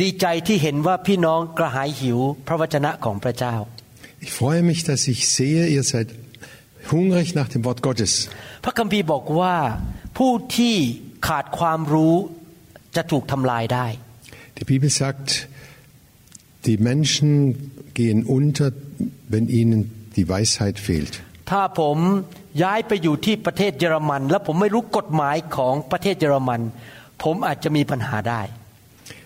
[0.00, 3.54] ดีใจที่เห็นว่าพี่น้องกระหายหิวพระวจนะของพระเจ้า
[4.26, 6.08] Ich freue mich, dass ich sehe, ihr seid
[6.92, 8.12] hungrig nach dem Wort Gottes.
[8.64, 9.54] พระคัมภีร์บอกว่า
[10.18, 10.76] ผู้ที่
[11.28, 12.14] ขาดความรู้
[12.96, 13.86] จะถูกทำลายได้
[14.58, 15.28] Die Bibel sagt,
[16.66, 17.30] die Menschen
[17.98, 18.66] gehen unter,
[19.32, 19.80] wenn ihnen
[20.16, 21.14] die Weisheit fehlt.
[21.50, 21.98] ถ้าผม
[22.62, 26.60] ย้ายไปอยู่ที่ประเทศเยอรมัน แล้วผมไม่รู้กฎหมายของประเทศเยอรมัน
[27.22, 28.42] ผมอาจจะมีปัญหาได้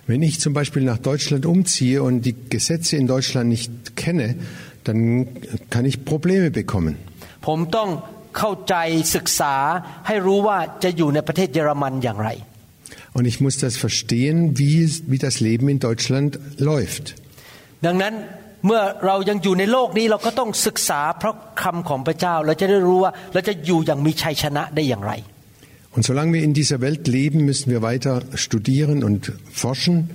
[0.08, 4.36] Wenn ich zum Beispiel nach Deutschland umziehe und die Gesetze in Deutschland nicht kenne,
[4.84, 5.28] dann
[5.70, 6.96] kann ich Probleme bekommen.
[7.48, 7.90] ผมต้อง
[8.38, 8.76] เข้าใจ
[9.16, 9.56] ศึกษา
[10.08, 12.30] ให้รู้ว่าจะอยู่ในประเทศเยอรมันอย่างไร
[13.18, 14.78] Und ich muss das verstehen, wie,
[15.12, 16.32] wie das Leben in Deutschland
[16.70, 17.06] läuft.
[17.86, 18.14] ดังนั้น
[18.66, 25.14] เมื่อเรายังอยู่ในโลกนี้เราก็ต้องศึกษาพระคำของพระเจ้า เราจะได้รู้ว่าเราจะอยู่อย่างมีชัยชนะได้อย่างไร
[25.96, 30.10] Und solange wir in dieser Welt leben, müssen wir weiter studieren und forschen,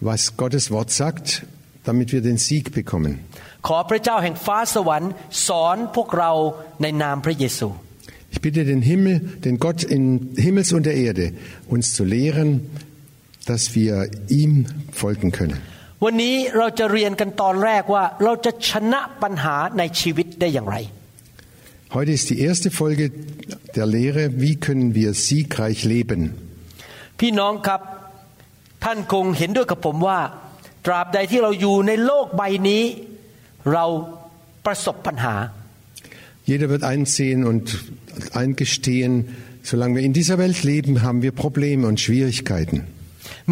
[0.00, 1.42] was Gottes Wort sagt,
[1.84, 3.12] damit wir den Sieg bekommen.
[3.68, 5.12] ขอพระเจ้าแห่งฟ้าสวรรค์
[5.46, 6.32] สอนพวกเรา
[6.82, 7.68] ในนามพระเยซู
[8.34, 10.02] Ich bitte den Himmel, den Gott in
[10.46, 11.24] Himmels und der Erde,
[11.74, 12.48] uns zu lehren,
[13.46, 13.92] dass wir
[14.40, 14.52] ihm
[15.02, 15.58] folgen können.
[16.04, 20.76] วันนี้เราจะเรียนกันตอนแรกว่าเราจะชนะปัญหาในชีวิตได้อย่างไร
[21.96, 23.10] Heute ist die erste Folge
[23.76, 26.20] der Lehre, wie können wir siegreich leben.
[27.20, 27.80] พี่น้องครับ
[28.84, 30.20] ท่านคงเห็นด้วยกับผมว่า
[30.86, 32.82] ตราบใดที่เราอยู่ในโลกใบนี้
[33.72, 33.84] เรา
[34.66, 35.34] ประสบปัญหา
[36.50, 37.64] Jeder wird einsehen und
[38.40, 39.12] eingestehen,
[39.70, 42.78] solange wir in dieser Welt leben, haben wir Probleme und Schwierigkeiten.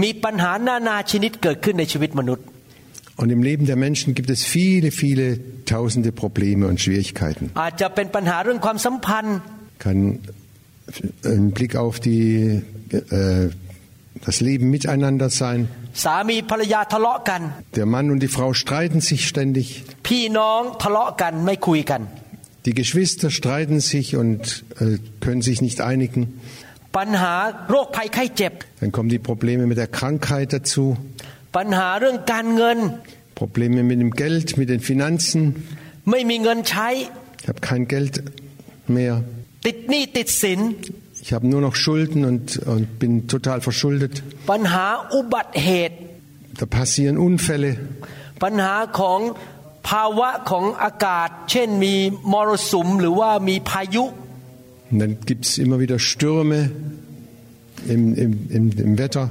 [0.03, 2.47] มีปัญหานานาชนิดเกิดขึ้นในชีวิตมนุษย์
[3.22, 7.52] und im Leben der Menschen gibt es viele, viele tausende Probleme und Schwierigkeiten.
[9.78, 10.20] Kann
[11.24, 13.50] ein Blick auf die, äh,
[14.26, 15.68] das Leben miteinander sein.
[17.76, 19.84] Der Mann und die Frau streiten sich ständig.
[22.66, 26.42] Die Geschwister streiten sich und äh, können sich nicht einigen.
[28.80, 30.98] Dann kommen die Probleme mit der Krankheit dazu.
[31.57, 32.79] ปัญหาเรื่องการเงิน
[33.43, 35.41] Probleme mit dem Geld, mit den Finanzen.
[36.11, 36.89] ไม่มีเงินใช้
[37.41, 38.15] Ich habe kein Geld
[38.97, 39.15] mehr.
[39.67, 40.61] ติดหนี้ติดสิน
[41.25, 44.13] Ich habe nur noch Schulden und, und bin total verschuldet.
[44.51, 45.97] ปัญหาอุบัติเหตุ
[46.61, 47.73] Da passieren Unfälle.
[48.43, 49.21] ปัญหาของ
[49.89, 51.95] ภาวะของอากาศ เช่นมี
[52.33, 54.05] มรสุมหรือว่ามีพายุ
[54.91, 56.59] Und dann gibt es immer wieder Stürme
[57.95, 59.25] im, im, im, im Wetter.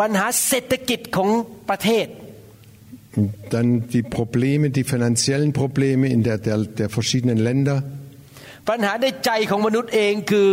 [0.00, 1.28] ปัญหาเศรษฐกิจของ
[1.68, 2.08] ประเทศ
[3.16, 7.76] Und dann die Probleme, die finanziellen Probleme in der, der, der verschiedenen Länder.
[8.68, 10.48] ปัญหาในใจของมนุษย์เองคือ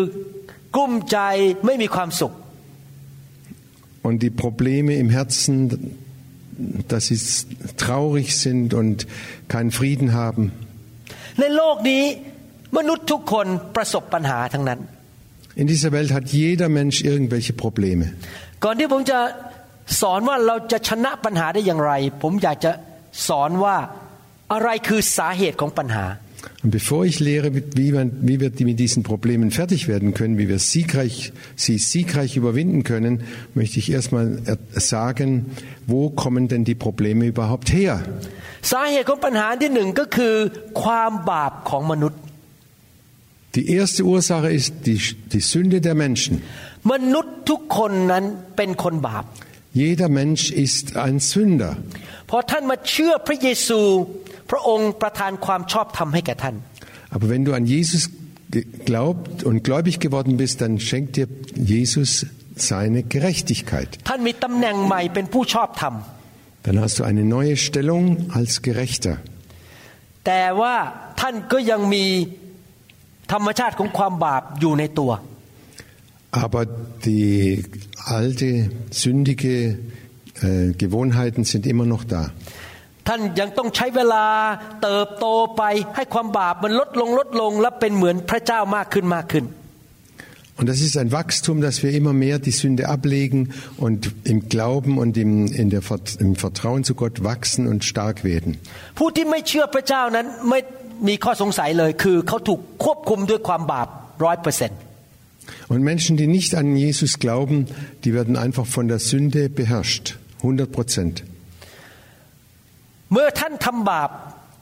[0.75, 1.17] กลุ้มใจ
[1.65, 2.33] ไม่มีความสุข
[4.07, 5.53] Und die Probleme im Herzen,
[6.91, 7.19] dass sie
[7.85, 8.97] traurig sind und
[9.53, 10.43] keinen Frieden haben.
[11.39, 12.03] ในโลกนี้
[12.77, 14.79] มนุษย์ทุกคนประสบปัญหาทั้งนั้น
[15.61, 18.05] In dieser Welt hat jeder Mensch irgendwelche Probleme.
[18.63, 19.19] ก่อนที่ผมจะ
[20.01, 22.71] สอนว่าเราจะชนะปัญหาได้อย่างไร ผมอยากจะ
[23.27, 23.75] สอนว่า
[24.53, 26.05] อะไรคือสาเหตุของปัญหา
[26.63, 30.47] Und bevor ich lehre, wie, man, wie wir mit diesen Problemen fertig werden können, wie
[30.47, 33.23] wir siegreich, sie siegreich überwinden können,
[33.55, 34.39] möchte ich erstmal
[34.73, 35.29] sagen,
[35.87, 38.03] wo kommen denn die Probleme überhaupt her?
[38.71, 40.35] สาเหตุของปัญหาที่หนึ่งก็คือ
[40.83, 42.19] ความบาปของมนุษย์
[43.55, 44.99] Die erste Ursache ist die,
[45.33, 46.41] die Sünde der Menschen.
[46.91, 48.23] มนุษย์ทุกคนนั้น
[48.57, 49.25] เป็นคนบาป
[49.81, 51.73] Jeder Mensch ist ein Sünder.
[52.29, 53.79] พอท่านมาเชื่อพระเยซู
[54.51, 56.55] พระองค์ประทานความชอบธรรมให้แก่ท่าน
[57.13, 58.03] Aber wenn du an Jesus
[58.55, 61.27] geglaubt und gläubig geworden bist, dann schenkt dir
[61.73, 62.09] Jesus
[62.69, 63.89] seine Gerechtigkeit.
[64.09, 65.93] ท่านมีตำแหน่งใหม่เป็นผู้ชอบธรรม
[66.65, 68.05] Dann hast du eine neue Stellung
[68.37, 69.15] als Gerechter.
[70.25, 70.75] แต่ว่า
[71.21, 72.05] ท่านก็ยังมี
[73.31, 75.11] ธรรมชาติของความบาปอยู่ในตัว
[76.35, 76.65] Aber
[77.05, 77.65] die
[78.05, 79.77] alte, sündige
[80.41, 82.31] äh, Gewohnheiten sind immer noch da.
[83.07, 84.25] ท่านยังต้องใช้เวลา
[84.83, 85.25] เติบโต
[85.57, 85.63] ไป
[85.95, 89.45] ให้ความบาปมันลดลงลดลงและเป็นเหมือนพระเจ้ามากขึ้นมากขึ้น
[90.57, 93.39] Und das ist ein Wachstum, dass wir immer mehr die Sünde ablegen
[93.77, 98.23] und im Glauben und im, in der, Vert- im Vertrauen zu Gott wachsen und stark
[98.23, 98.59] werden.
[105.67, 107.67] Und Menschen, die nicht an Jesus glauben,
[108.03, 110.17] die werden einfach von der Sünde beherrscht.
[110.43, 111.23] 100 Prozent.
[113.13, 114.09] เมื่อท่านทำบาป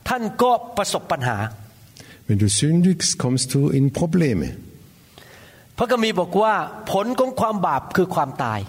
[0.08, 1.38] ท่านก็ประสบปัญหา
[2.28, 4.48] Wenn du sündigst, kommst du in Probleme.
[5.78, 6.54] พระคัมภีร์บอกว่า
[6.90, 8.60] ผลของความบาปคือความตาย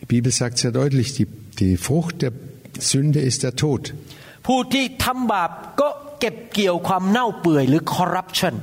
[0.00, 1.26] Die Bibel sagt sehr deutlich, die,
[1.60, 2.32] die Frucht der
[2.92, 3.82] Sünde ist der Tod.
[4.46, 5.50] ผู้ที่ทำบาป
[5.80, 5.88] ก็
[6.20, 8.54] เก็บเกี่ยวความเน่าเปื่อยหรือคอร์รัปชัน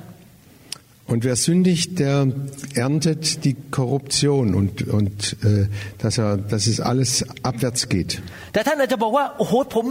[1.12, 2.28] Und wer sündigt, der
[2.75, 5.68] erntet die Korruption und, und äh,
[6.00, 8.12] dass, er, dass es alles abwärts geht.
[8.54, 9.86] แต่ท่านอาจจะบอกว่า โอ้โหผม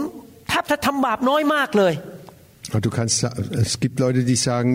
[0.49, 1.95] แทบจะทำบาปน้อยมากเลย
[2.69, 3.33] Aber du kannst, sa-
[3.65, 4.69] es gibt Leute, die sagen,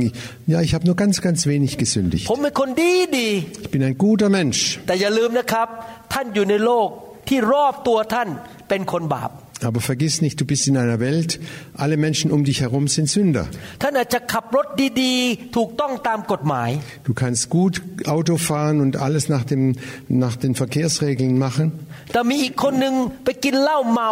[0.46, 2.24] ja, ich habe nur ganz, ganz wenig gesündigt.
[2.30, 3.28] ผมเป็นคนดีดี
[3.66, 4.60] Ich bin ein guter Mensch.
[4.86, 5.68] แต่อย่าลืมนะครับ
[6.12, 6.88] ท่านอยู่ในโลก
[7.28, 8.28] ที่รอบตัวท่าน
[8.68, 9.30] เป็นคนบาป
[9.64, 11.38] Aber vergiss nicht, du bist in einer Welt,
[11.74, 13.46] alle Menschen um dich herum sind Sünder.
[13.82, 14.66] ท่านอาจจะขับรถ
[15.02, 16.70] ดีๆ ถูกต้องตามกฎหมาย
[17.08, 17.74] Du kannst gut
[18.16, 19.62] Auto fahren und alles nach, dem,
[20.24, 21.66] nach den Verkehrsregeln machen.
[22.12, 24.10] แต่มีอีกคนหนึ่งไปกินเหล้าเมา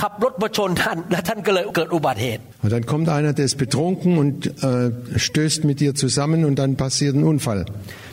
[0.00, 4.90] ขับรถมาชนท่าน และท่านก็เลยเกิดอุบัติเหตุ Und dann kommt einer, der ist betrunken und äh,
[5.26, 7.60] stößt mit dir zusammen und dann passiert ein Unfall.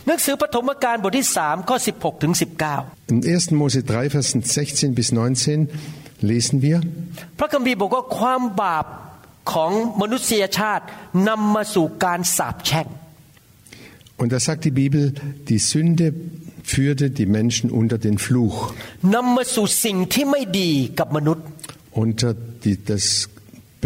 [0.06, 2.32] หนังสือปฐมกาลบทที่3ข้อ16ถึง
[2.74, 3.60] 19 Im 1.
[3.60, 5.68] Mose 3, Versen 16 bis 19
[6.30, 6.78] lesen wir,
[7.38, 8.86] พระคัมภีร์บอกว่าความบาป
[9.52, 10.84] ของมนุษยชาติ
[11.28, 12.88] นำมาสู่การสาปแช่ง
[14.20, 15.02] und da sagt die Bibel,
[15.50, 16.06] die Sünde
[16.62, 18.56] führte die Menschen unter den Fluch,
[19.14, 21.44] นำมาสู่สิ่งที่ไม่ดีกับมนุษย์
[22.04, 22.30] unter
[22.64, 23.04] die, das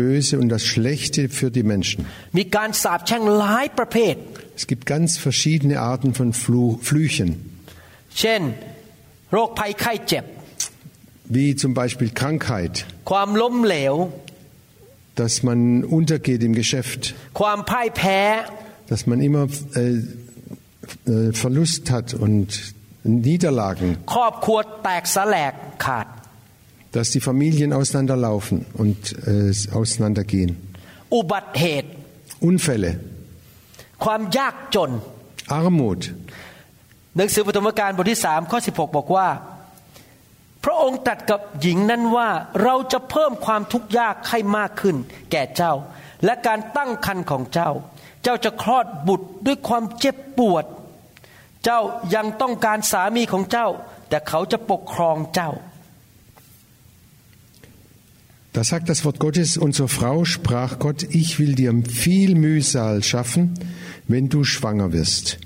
[0.00, 1.98] Böse und das Schlechte für die Menschen.
[2.38, 4.14] มีการสาปแช่งหลายประเภท
[4.60, 7.31] Es gibt ganz verschiedene Arten von Fluch, Flüchen,
[11.37, 12.75] wie zum Beispiel Krankheit,
[13.10, 13.94] ความล้มเหลว
[15.20, 15.60] dass man
[15.98, 17.00] untergeht im Geschäft,
[17.40, 18.20] ความพ่ายแพ้
[18.90, 19.44] dass man immer
[19.75, 19.81] äh,
[21.12, 22.48] äh, Verlust hat und
[23.28, 25.50] Niederlagen, ครอบครัวแตกสลาย
[25.84, 26.06] ขาด
[26.96, 30.50] dass die Familien auseinanderlaufen und äh, auseinandergehen,
[31.14, 31.88] อุบัติเหตุ
[32.48, 32.90] Unfälle,
[34.04, 34.90] ความยากจน
[35.60, 36.02] Armut.
[37.16, 39.28] หนังสือปฐมกาลบทที่สามข้อ16 บอกว่า
[40.63, 42.29] พระองค์ตัดกับหญิงนั้นว่า
[42.63, 44.95] เราจะเพิ่มความทุกข์ยากให้มากขึ้น
[45.31, 45.73] แก่เจ้า
[46.25, 47.71] และการตั้งครรภ์ของเจ้า
[48.23, 50.65] เจ้าจะคลอดบุตรด้วยความเจ็บปวด
[51.63, 51.81] เจ้า
[52.15, 53.67] ยังต้องการสามีของเจ้า
[54.09, 55.51] แต่เขาจะปกครองเจ้า
[58.53, 61.73] Da sagt das Wort Gottes, und zur Frau sprach Gott, ich will dir
[62.05, 63.53] viel Mühsal schaffen,
[64.09, 65.37] wenn du schwanger wirst.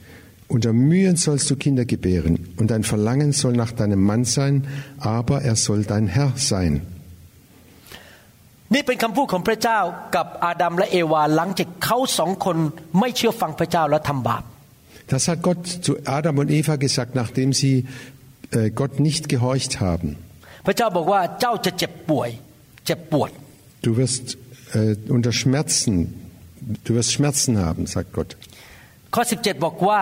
[0.48, 4.66] Unter Mühen sollst du Kinder gebären, und dein Verlangen soll nach deinem Mann sein,
[4.98, 6.74] aber er soll dein Herr sein.
[8.74, 9.80] นี่เป็นคำพูดของพระเจ้า
[10.16, 12.56] กับอาดัมและเอวาหลังจากเขาสองคน
[12.98, 14.42] ไม่เชื่อฟังพระเจ้าและทำบาป
[15.12, 17.74] Das hat Gott zu Adam und Eva gesagt, nachdem sie
[18.58, 20.08] äh, Gott nicht gehorcht haben.
[20.66, 22.28] พระเจ้าบอกว่าเจ้าจะเจ็บป่วย
[22.86, 23.30] เจ็บปวด
[23.86, 24.24] Du wirst
[24.78, 25.94] äh, unter Schmerzen,
[26.86, 28.30] du wirst Schmerzen haben, sagt Gott.
[29.15, 30.01] ข้อ 17 บอกว่า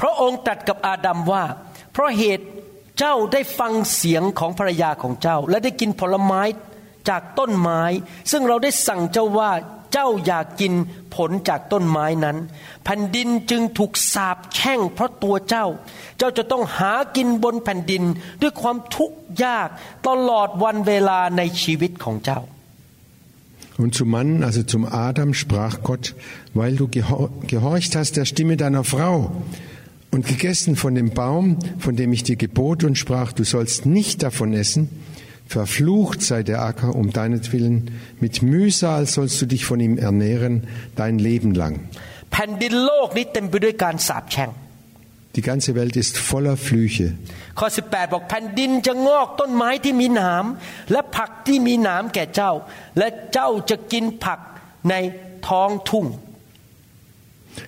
[0.00, 1.44] พระองค์ตรัสกับอาดัมว่า
[1.92, 2.46] เพราะเหตุ
[2.98, 6.42] เจ้าได้ฟังเสียงของภรรยาของเจ้า และได้กินผลไม้
[7.08, 7.82] จากต้นไม้
[8.30, 9.50] ซึ่งเราได้สั่งเจ้าว่า
[9.92, 10.72] เจ้าอยากกิน
[11.14, 12.36] ผลจากต้นไม้นั้น
[12.84, 15.66] แผ่นดินจึงถูกสาปแช่งเพราะตัวเจ้า
[16.18, 18.02] เจ้าจะต้องหากินบนแผ่นดิน
[18.42, 19.68] ด้วยความทุกข์ยาก
[20.06, 22.40] ตลอดวันเวลาในชีวิตของเจ้า
[23.77, 26.15] Und zum Mann, also zum Adam, sprach Gott,
[26.53, 29.31] weil du gehor gehorcht hast der Stimme deiner Frau
[30.11, 34.23] und gegessen von dem Baum, von dem ich dir gebot und sprach, du sollst nicht
[34.23, 34.89] davon essen,
[35.47, 41.17] verflucht sei der Acker um deinetwillen, mit Mühsal sollst du dich von ihm ernähren dein
[41.17, 41.79] Leben lang.
[42.31, 44.49] แผ่นดินโลกนี้เต็มไปด้วยการสาปแช่ง
[45.35, 47.07] Die ganze Welt ist voller Flüche.
[47.59, 50.45] ข้อ 18 บอกแผ่นดินจะงอกต้นไม้ที่มีหนาม
[50.91, 52.51] และผักที่มีหนามแก่เจ้า
[52.97, 54.39] และเจ้าจะกินผัก
[54.89, 54.93] ใน
[55.47, 56.07] ท้องทุ่ง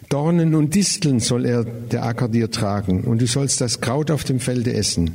[0.10, 4.24] Dornen und Disteln soll er der Acker dir tragen, und du sollst das Kraut auf
[4.24, 5.06] dem Felde essen.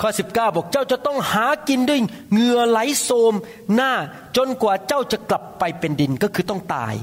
[0.00, 2.00] ข้อ 19 บอกเจ้าจะต้องหากินด้วย
[2.32, 3.34] เหงื่อไหลโสม
[3.74, 3.92] หน้า
[4.36, 6.94] จนกว่าเจ้าจะกลับไปเป็นดินก็คือต้องตาย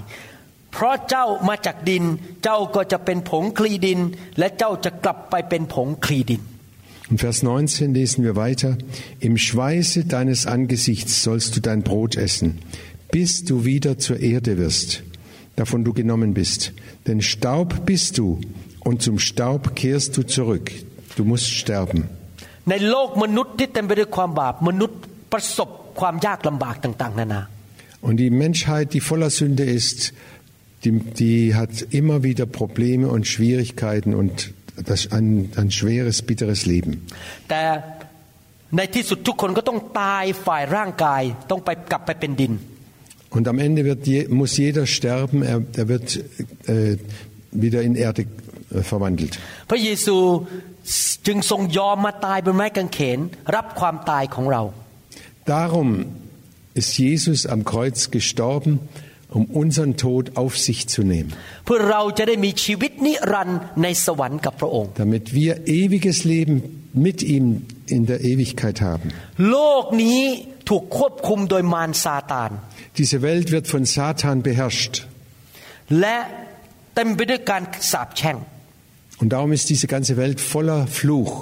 [0.73, 2.03] เพราะเจ้ามาจากดิน
[2.43, 3.99] เจ้าก็จะเป็นผงคลีดิน
[4.39, 6.43] และเจ้าจะกลับไปเป็นผงคลีดิน
[7.13, 8.71] In Vers 19 lesen wir weiter.
[9.21, 12.59] Im Schweiße deines Angesichts sollst du dein Brot essen,
[13.13, 15.03] bis du wieder zur Erde wirst.
[15.57, 16.71] davon du genommen bist.
[17.07, 18.39] Denn Staub bist du
[18.79, 20.71] und zum Staub kehrst du zurück.
[21.17, 22.01] Du musst sterben.
[22.71, 24.99] ในโลกมนุษย์ที่เต็มไปด้วยความบาปมนุษย์
[25.33, 25.69] ประสบ
[25.99, 27.41] ความยากลำบากต่างๆนานา
[28.07, 29.99] Und die Menschheit, die voller Sünde ist,
[30.83, 36.93] die, die hat immer wieder Probleme und Schwierigkeiten und das ein, ein schweres, bitteres Leben.
[37.49, 37.61] แต่
[38.75, 41.21] ในที่สุดทุกคนก็ต้องตายฝ่ายร่างกาย
[41.51, 42.53] ต้องไปกลับไปเป็นดิน
[43.35, 46.07] Und am Ende wird je, muss jeder sterben, er, er wird
[46.65, 46.95] äh,
[47.51, 49.33] wieder in Erde äh, verwandelt.
[49.69, 50.17] พระเยซู
[51.27, 53.19] จึงทรงยอมมาตายบนไม้กางเขน
[53.55, 54.63] รับความตายของเรา
[55.55, 55.89] Darum
[56.79, 58.71] ist Jesus am Kreuz gestorben,
[59.37, 61.29] um unseren Tod auf sich zu nehmen,
[61.65, 66.55] เพื่อเราจะได้มีชีวิตนิรันดร์ในสวรรค์กับพระองค์ damit wir ewiges Leben
[67.07, 67.45] mit ihm
[67.95, 69.07] in der Ewigkeit haben.
[69.49, 70.21] โลกนี้
[70.69, 72.51] ถูกควบคุมโดยมารซาตาน
[72.99, 74.93] Diese Welt wird von Satan beherrscht.
[75.99, 76.17] และ
[76.95, 78.37] เต็มไปด้วยการสาปแช่ง
[79.21, 81.33] Und darum ist diese ganze Welt voller Fluch.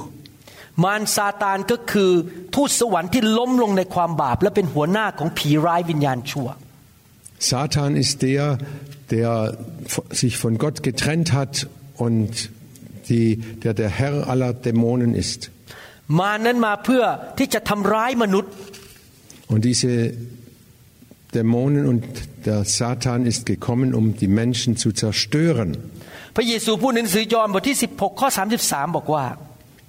[0.84, 2.12] มารซาตานก็คือ
[2.55, 6.48] ทูตสวรรค์ที่ล้มลงในความบาป และเป็นหัวหน้าของผีร้ายวิญญาณชั่ว
[7.39, 8.58] Satan ist der,
[9.12, 9.58] der
[10.12, 12.50] sich von Gott getrennt hat und
[13.10, 15.51] die, der der Herr aller Dämonen ist.
[16.20, 17.03] มารนั้นมาเพื่อ
[17.38, 18.51] ที่จะทำร้ายมนุษย์
[19.51, 19.91] Und diese
[21.36, 22.03] Dämonen und
[22.46, 25.70] der Satan ist gekommen, um die Menschen zu zerstören.
[26.36, 28.27] พระเยซูพูดในหนังสือยอห์นบทที่ 16 ข้อ
[28.62, 29.25] 33 บอกว่า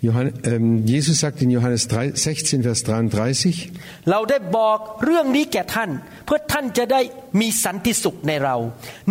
[0.02, 3.72] Johann, ähm, Jesus sagt in Johannes 3, 16, Vers 33,
[4.10, 5.90] เราได้บอกเรื่องนี้แก่ท่าน
[6.24, 7.00] เพื่อท่านจะได้
[7.40, 8.56] มีสันติสุขในเรา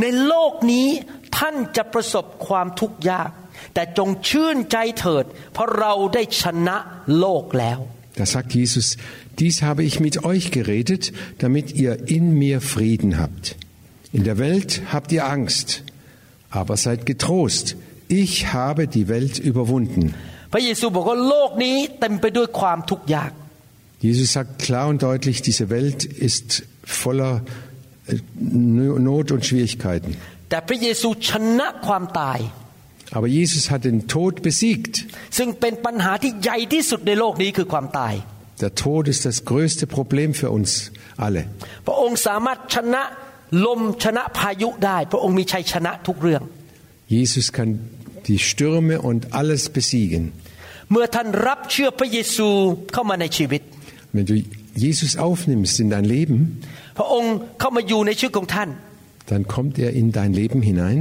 [0.02, 0.88] ในโลกนี้
[1.38, 3.32] ท่านจะประสบความทุกข์ยาก
[3.74, 6.78] แต่จงชื่นใจเถิด เพราะเราได้ชนะ
[7.18, 7.80] โลกแล้ว
[8.16, 8.98] da sagt Jesus,
[9.40, 13.58] dies habe ich mit euch geredet, damit ihr in mir Frieden habt.
[14.14, 15.84] In der Welt habt ihr Angst,
[16.50, 17.76] aber seid getrost.
[18.08, 20.14] Ich habe die Welt überwunden.
[20.54, 23.32] พระเยซูบอกว่าโลกนี้เต็มไปด้วยความทุกข์ยาก
[24.08, 26.48] Jesus sagt klar und deutlich, diese Welt ist
[26.84, 27.42] voller
[28.08, 28.18] äh,
[29.10, 30.12] Not und Schwierigkeiten.
[30.50, 32.40] แต่พระเยซูชนะความตาย
[33.18, 34.94] Aber Jesus hat den Tod besiegt.
[35.38, 38.14] ซึ่งเป็นปัญหาที่ใหญ่ที่สุดในโลกนี้คือความตาย
[38.64, 40.70] Der Tod ist das größte Problem für uns
[41.26, 41.42] alle.
[41.88, 43.04] พระองค์สามารถชนะ
[43.66, 46.44] ลมชนะพายุได้ พระองค์มีชัยชนะทุกเรื่อง
[47.16, 47.70] Jesus kann
[48.30, 50.24] die Stürme und alles besiegen.
[50.92, 52.50] เมื่อท่านรับเชื่อพระเยซู
[52.94, 53.62] เข้ามาในชีวิต
[54.16, 54.36] Wenn du
[54.86, 56.38] Jesus aufnimmst in dein Leben,
[56.98, 58.70] พระองค์เข้ามาอยู่ในชีวิตของท่าน
[59.32, 60.98] dann kommt er in dein Leben hinein.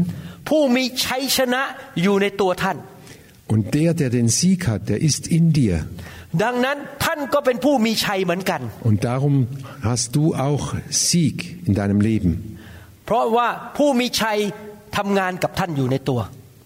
[0.48, 1.62] ผู้มีชัยชนะ
[2.02, 2.78] อยู่ในตัวท่าน
[3.52, 5.76] Und der, der den Sieg hat, der ist in dir.
[6.42, 9.34] ดังนั้นท่านก็เป็นผู้มีชัยเหมือนกัน Und darum
[9.88, 10.64] hast du auch
[11.06, 11.36] Sieg
[11.68, 12.30] in deinem Leben.
[13.06, 14.38] เพราะว่าผู้มีชัย
[14.96, 16.20] ทำงานกับท่านอยู่ในตัว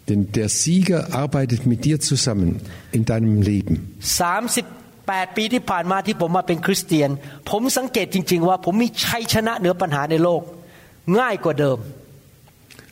[0.09, 2.61] Denn der Sieger arbeitet mit dir zusammen
[2.97, 3.75] in deinem Leben.
[4.01, 7.11] 38 ปีที่ผ่านมาที่ผมมาเป็นคริสเตียน
[7.51, 10.43] ผมสังเกตจริง ๆ ว่าผมมีชัยชนะเหนือปัญหาในโลก
[11.19, 11.79] ง่ายกว่าเดิม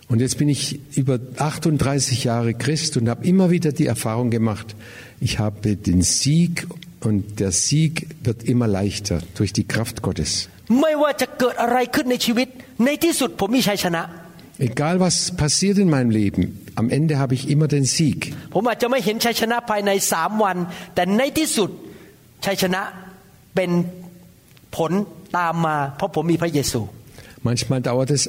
[0.08, 4.76] Und jetzt bin ich über 38 Jahre Christ und habe immer wieder die Erfahrung gemacht,
[5.20, 6.64] ich habe den Sieg
[7.00, 10.30] und der Sieg wird immer leichter durch die Kraft Gottes.
[10.80, 12.48] ไม่ว่าจะเกิดอะไรขึ้นในชีวิต
[12.84, 14.02] ในที่สุดผมมีชัยชนะ
[14.68, 16.42] Egal was passiert in meinem Leben,
[16.80, 18.20] am Ende habe ich immer den Sieg.
[18.54, 20.56] ผมอาจจะไม่เห็นชัยชนะภายในสามวัน
[20.94, 21.70] แต่ในที่สุด
[22.46, 22.82] ชัยชนะ
[23.54, 23.70] เป็น
[24.76, 24.92] ผล
[25.38, 26.80] ตามมา เพราะผมมีพระเยซู
[27.48, 28.22] Manchmal dauert es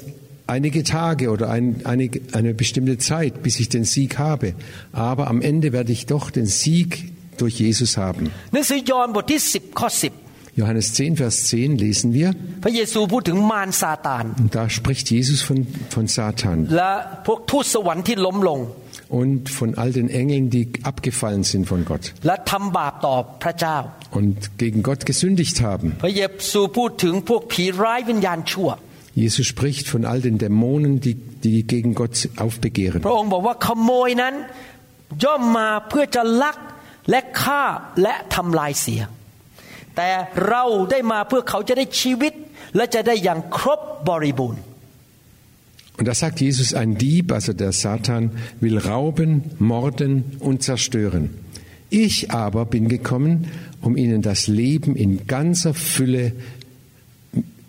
[0.48, 4.53] einige Tage oder ein, eine, eine bestimmte Zeit, bis ich den Sieg habe.
[4.94, 6.89] Aber am Ende werde ich doch den Sieg
[7.38, 8.24] durch Jesus haben.
[8.53, 9.89] หนังสือยอห์นบทที่ 10 ข้อ
[10.60, 12.29] Johannes 10, Vers 10 lesen wir.
[12.34, 15.60] 10 พระเยซูพูดถึงมารซาตาน Und da spricht Jesus von,
[15.96, 16.91] von Satan และ
[17.25, 18.60] พวกทูตสวรรค์ที่ล้มลง
[19.22, 23.77] und von all den Engeln, die abgefallen sind von Gott และทำบาปต่อพระเจ้า
[24.20, 25.88] und gegen Gott gesündigt haben.
[26.03, 28.70] พระเยซูพูดถึงพวกผีร้ายวิญญาณชั่ว
[29.24, 31.15] Jesus spricht von all den Dämonen, die,
[31.46, 32.15] die gegen Gott
[32.46, 33.00] aufbegehren.
[33.08, 34.34] พระองค์บอกว่าขโมยนั้น
[35.24, 36.58] ย่อมมาเพื่อจะลัก
[37.10, 37.63] และฆ่า
[38.01, 39.01] และทำลายเสีย
[39.96, 40.10] แต่
[40.48, 42.34] เราได้มาเพื่อเขาจะได้ชีวิต
[42.75, 43.79] และจะได้อย่างครบ
[44.10, 44.63] บริบูรณ์
[46.00, 48.29] Und da sagt Jesus, ein Dieb, also der Satan,
[48.60, 51.32] will rauben, morden und zerstören.
[51.89, 53.48] Ich aber bin gekommen,
[53.82, 56.34] um ihnen das Leben in ganzer Fülle,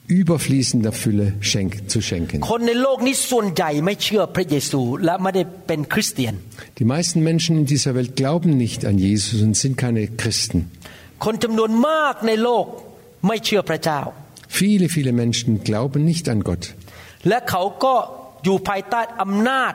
[0.09, 2.41] überfließender Fülle schenk, zu schenken.
[2.51, 6.35] คนในโลกนี้ส่วนใหญ่ไม่เชื่อพระเยซู และไม่ได้เป็นคริสเตียน
[6.81, 10.59] Die meisten Menschen in dieser Welt glauben nicht an Jesus und sind keine Christen.
[11.24, 12.66] คนจำนวนมากในโลก
[13.28, 14.02] ไม่เชื่อพระเจ้า
[14.62, 16.64] Viele, viele Menschen glauben nicht an Gott.
[17.28, 17.96] และเขาก็
[18.44, 19.74] อยู่ภายใต้อำนาจ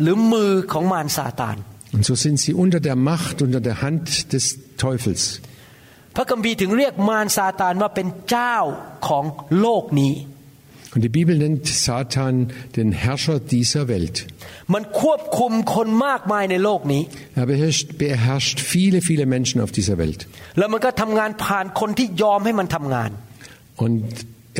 [0.00, 1.56] หรือมือของมารซาตาน
[1.94, 4.44] Und so sind sie unter der Macht, unter der Hand des
[4.84, 5.22] Teufels.
[6.16, 8.56] พระคัมภีร์ถึงเรียกมารซาตานว่าเป็นเจ้า
[9.08, 9.24] ของ
[9.60, 10.12] โลกนี้
[10.93, 14.27] Und die Bibel nennt Satan den Herrscher dieser Welt.
[14.73, 17.01] มันควบคุมคนมากมายในโลกนี้
[17.41, 20.19] Er beherrscht, beherrscht viele, viele Menschen auf dieser Welt.
[20.57, 23.11] แล้วมันก็ทำงานผ่านคนที่ยอมให้มันทำงาน
[23.83, 24.03] Und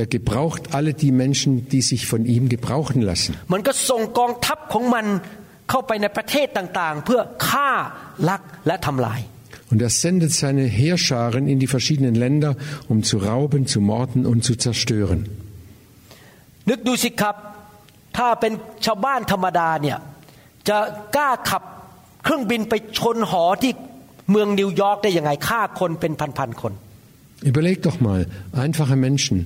[0.01, 3.31] er gebraucht alle die Menschen, die sich von ihm gebrauchen lassen.
[3.53, 5.05] มันก็ส่งกองทัพของมัน
[5.69, 7.71] เข้าไปในประเทศต่างๆ เพื่อฆ่า
[8.29, 9.21] ลักและทำลาย
[9.71, 12.51] Und er sendet seine Heerscharen in die verschiedenen Länder,
[12.91, 15.19] um zu rauben, zu morden und zu zerstören.
[16.69, 17.35] นึกดูสิครับ
[18.17, 18.51] ถ้าเป็น
[18.85, 19.97] ชาวบ้านธรรมดาเนี่ย
[20.69, 20.77] จะ
[21.15, 21.63] กล้าขับ
[22.23, 23.71] เครื่องบินไปชนหอที่
[24.31, 26.73] เมืองนิวยอร์กได้ยังไงฆ่าคนเป็นพันๆคน
[27.51, 28.21] Überleg doch mal,
[28.53, 29.37] einfache Menschen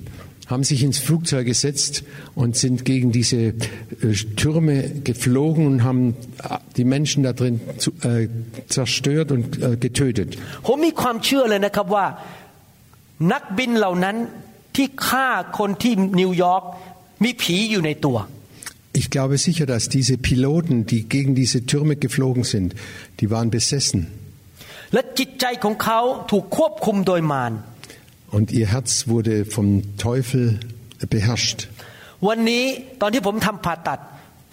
[0.47, 2.03] haben sich ins Flugzeug gesetzt
[2.35, 3.53] und sind gegen diese äh,
[4.35, 8.27] Türme geflogen und haben äh, die Menschen da drin zu, äh,
[8.67, 10.29] zerstört und äh, getötet.
[10.67, 12.05] ผมมีความเชื่อเลยนะครับว่า
[13.31, 14.15] นักบินเหล่านั้น
[14.75, 15.27] ที่ฆ่า
[15.59, 16.63] คนที่นิวยอร์ก
[17.23, 18.17] มีผีอยู่ในตัว
[18.99, 22.69] Ich glaube sicher, dass diese Piloten, die gegen diese Türme geflogen sind,
[23.19, 24.01] die waren besessen
[24.93, 25.99] และจิตใจของเขา
[26.31, 27.51] ถูกควบคุมโดยมาร
[28.35, 29.67] und ihr Herz wurde vom
[30.05, 30.43] Teufel
[31.13, 31.59] beherrscht.
[32.27, 32.63] วันนี้
[33.01, 33.99] ตอนที่ผมทำผ่าตัด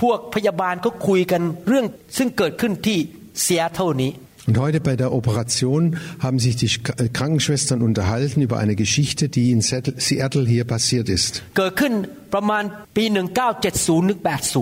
[0.03, 1.87] พวกพยาบาลก็คุยกันเรื่อง
[2.19, 2.99] ซึ่งเกิดขึ้นที่
[3.43, 4.11] เซียเท่านี้
[4.49, 5.83] Und heute bei der Operation
[6.19, 10.65] haben sich die Sch- äh, Krankenschwestern unterhalten über eine Geschichte, die in Seattle Seattle hier
[10.75, 11.33] passiert ist.
[11.59, 11.93] เกิดขึ้น
[12.35, 12.65] ประมาณ
[12.97, 13.05] ปี
[13.55, 14.19] 1970หรือ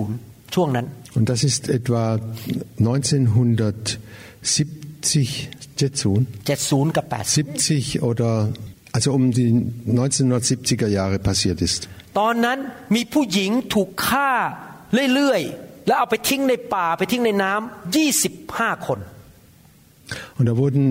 [0.07, 0.85] 80 ช่วงนั้น
[1.17, 2.01] Und das ist etwa
[2.79, 5.49] 1970,
[5.81, 8.31] Jetsun, 70 กับ 70 oder
[8.95, 9.51] also um die
[9.87, 11.81] 1970er Jahre passiert ist.
[11.87, 12.57] 80 ตอนนั้น
[12.95, 14.31] มีผู้หญิงถูกฆ่า
[15.13, 18.99] เรื่อยๆ แล้วเอาไปทิ้งในป่าไปทิ้งในน้ำ25 คน
[20.37, 20.83] Und da wurden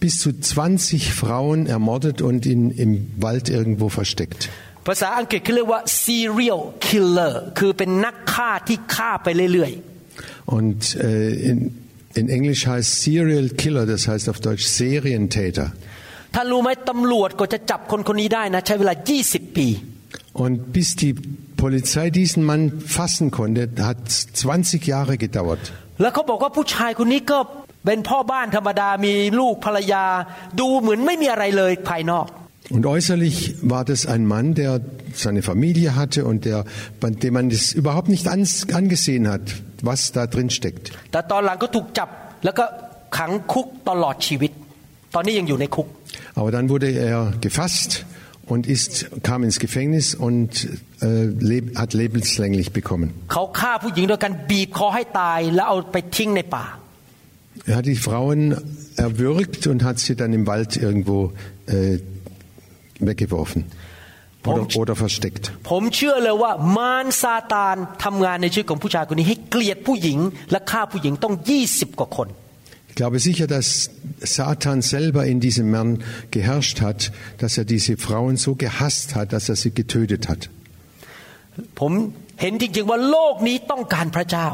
[0.00, 4.50] bis zu 20 Frauen ermordet und in, im Wald irgendwo versteckt.
[4.88, 9.72] ภาษาอังกฤษเขาเรียกว่า serial killer คือเป็นนักฆ่าที่ฆ่าไปเรื่อย
[10.56, 11.58] Und äh, in,
[12.20, 15.66] in Englisch heißt Serial Killer, das heißt auf Deutsch Serientäter.
[16.02, 18.94] ๆ ถ้ารู้ไหมตำรวจก็จะจับคนคนนี้ได้นะ ใช้เวลา
[19.26, 19.68] 20 ปี
[20.44, 21.14] Und bis die
[21.64, 22.62] Polizei diesen Mann
[22.98, 25.64] fassen konnte, hat 20 Jahre gedauert.
[26.00, 27.38] แล้วเขาบอกว่าผู้ชายคนนี้ก็
[27.83, 28.25] wenn Paul
[32.69, 34.81] Und äußerlich war das ein Mann, der
[35.13, 36.65] seine Familie hatte und der,
[37.01, 39.41] dem man es überhaupt nicht angesehen hat,
[39.81, 40.91] was da drin steckt.
[46.35, 48.05] Aber dann wurde er gefasst
[48.45, 50.67] und ist, kam ins Gefängnis und
[51.01, 53.13] äh, leb, hat lebenslänglich bekommen.
[57.68, 58.56] Er hat die Frauen
[58.96, 61.32] erwürgt und hat sie dann im Wald irgendwo
[61.66, 61.98] äh,
[63.00, 63.64] weggeworfen
[64.46, 65.44] oder, oder versteckt.
[65.70, 70.18] ผมเชื่อเลยว่ามารซาตานทำงานในชีวิตของผู้ชายคนนี้ให้เกลียดผู้หญิง
[70.50, 71.34] และฆ่าผู้หญิงต้อง
[71.68, 72.28] 20 กว่าคน
[72.90, 73.90] Ich glaube sicher, dass
[74.36, 75.90] Satan selber in diesem Mann
[76.30, 80.42] geherrscht hat, dass er diese Frauen so gehasst hat, dass er sie getötet hat.
[81.78, 81.92] ผม
[82.40, 84.48] เห็นจริงๆว่าโลกนี้ต้องการพระเจ้า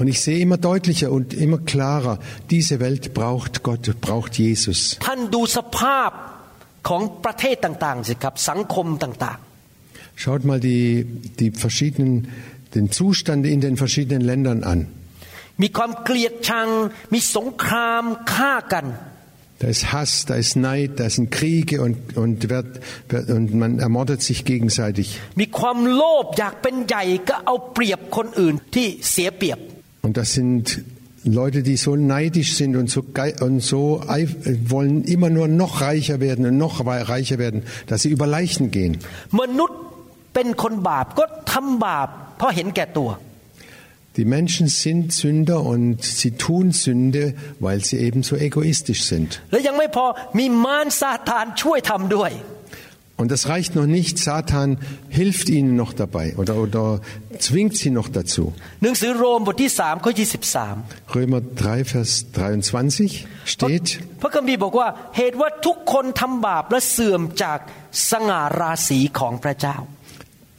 [0.00, 2.14] Und ich sehe immer deutlicher und immer klarer,
[2.54, 4.78] diese Welt braucht Gott, braucht Jesus.
[5.06, 6.10] ท่านดูสภาพ
[6.88, 9.38] ของประเทศต่างๆสิครับสังคมต่าง
[10.22, 10.86] Schaut mal die,
[11.40, 12.12] die verschiedenen,
[12.74, 14.80] den Zustand in den verschiedenen Ländern an.
[14.88, 15.02] ๆ
[15.62, 16.68] มีความเกลียดชัง
[17.12, 18.86] มีสงครามฆ่ากัน
[19.60, 23.72] Da ist Hass, da ist Neid, da sind Kriege und, und, wird, wird, und man
[23.86, 25.06] ermordet sich gegenseitig.
[25.40, 29.58] มีความโลภอยากเป็นใหญ่ก็เอาเปรียบคนอื่นที่เสียเปรียบ
[30.06, 30.64] Und das sind
[31.40, 33.82] Leute, die so neidisch sind und so, gei- und so
[34.18, 34.36] eif-
[34.74, 38.64] wollen immer nur noch reicher werden und noch wei- reicher werden, dass sie über Leichen
[38.76, 38.92] gehen.
[39.40, 39.78] มนุษย์
[40.34, 43.10] เป็นคนบาปก็ทำบาป เพราะเห็นแก่ตัว
[44.16, 49.28] Die Menschen sind Sünder und sie tun Sünde, weil sie eben so egoistisch sind.
[49.50, 50.04] และยังไม่พอ
[50.38, 52.32] มีมารซาตานช่วยทำด้วย
[53.22, 54.18] Und das reicht noch nicht.
[54.18, 54.78] Satan
[55.08, 57.00] hilft ihnen noch dabei oder, oder
[57.38, 58.44] zwingt sie noch dazu.
[58.82, 60.12] หนังสือโรมบทที่3ข้อ
[60.58, 63.86] 23 Römer 3, Vers 23 steht,
[64.22, 67.58] พระคัมภีร์บอกว่าเหตุว่าทุกคนทำบาปและเสื่อมจาก
[68.10, 69.76] สง่าราศีของพระเจ้า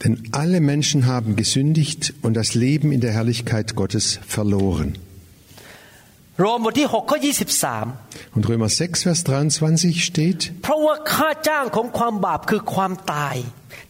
[0.02, 4.90] denn alle Menschen haben gesündigt und das Leben in der Herrlichkeit Gottes verloren.
[6.40, 13.36] โรมบทที่6ข้อ23 Und Römer 6, Vers 23 steht, เพราะว่าค่าจ้างของความบาปคือความตาย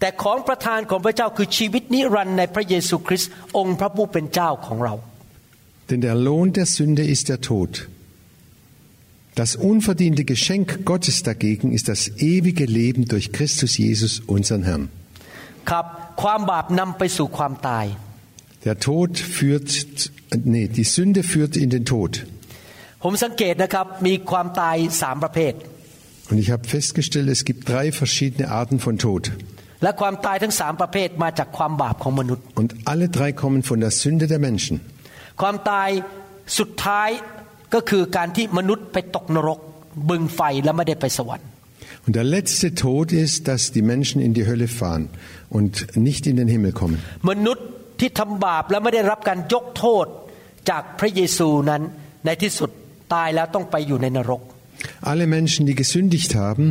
[0.01, 4.95] แต่ของประทานของพระเจ้าคือชีวิตนิรันดร์ในพระเยซูคริสต์องค์พระผู้เป็นเจ้าของเรา
[5.89, 7.73] denn der Lohn der Sünde ist der Tod.
[9.35, 14.89] Das unverdiente Geschenk Gottes dagegen ist das ewige Leben durch Christus Jesus, unseren Herrn.
[15.70, 15.86] ครับ
[16.22, 17.86] ความบาปนำไปสู่ความตาย
[18.66, 19.70] Der Tod führt,
[20.54, 22.12] nee, die Sünde führt in den Tod.
[23.04, 25.54] ผมสังเกตนะครับมีความตายสามประเภท
[26.30, 29.24] Und ich habe festgestellt, es gibt drei verschiedene Arten von Tod.
[29.84, 34.76] และความตายทั้งสามประเภทมาจากความบาปของมนุษย์ Und alle drei kommen von der Sünde der Menschen.
[35.42, 35.90] ความตาย
[36.60, 37.10] สุดท้าย
[37.74, 39.60] ก็คือการที่มนุษย์ไปตกนรก
[40.10, 41.49] บึงไฟแล้วไม่ได้ไปสวรรค์
[42.07, 45.09] Und der letzte Tod ist, dass die Menschen in die Hölle fahren
[45.49, 46.99] und nicht in den Himmel kommen.
[47.31, 47.67] มนุษย์
[48.01, 50.07] ที่ทำบาปแล้วไม่ได้รับการยกโทษ
[50.71, 51.83] จากพระเยซูนั้น
[52.25, 52.71] ในที่สุด
[53.15, 54.43] ตายแล้วต้องไปอยู่ในนรก
[55.13, 56.67] Alle Menschen, die gesündigt haben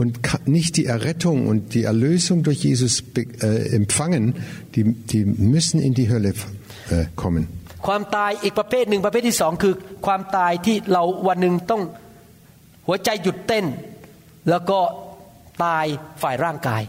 [0.00, 4.24] und ka- nicht die Errettung und die Erlösung durch Jesus be- äh, empfangen,
[4.74, 6.30] die, die müssen in die Hölle
[6.90, 7.48] äh, kommen.
[14.48, 14.80] แล้วก็
[15.64, 15.86] ตาย
[16.22, 16.82] ฝ่ายร่างกาย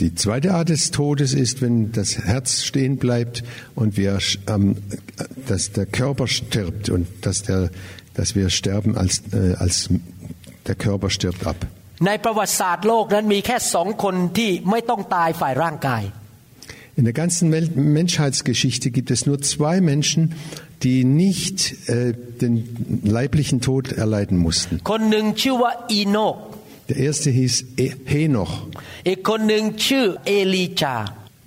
[0.00, 4.76] Die zweite Art des Todes ist, wenn das Herz stehen bleibt und wir, ähm,
[5.46, 7.70] dass der Körper stirbt und dass, der,
[8.14, 9.90] dass wir sterben, als, äh, als
[10.66, 11.56] der Körper stirbt ab.
[12.06, 16.02] ในประวัติศาสตร์โลกนั้นมีแค่สองคนที่ไม่ต้องตายฝ่ายร่างกาย
[16.98, 20.22] In der ganzen Welt Menschheitsgeschichte gibt es nur zwei Menschen,
[20.84, 22.54] die nicht äh, den
[23.04, 24.72] leiblichen Tod erleiden mussten.
[24.90, 26.36] คนหนึ่งชื่อว่าอีโนก
[26.90, 28.52] Der erste hieß E- Henoch
[29.08, 30.96] อีกคนหนึ่งชื่อเอลีจา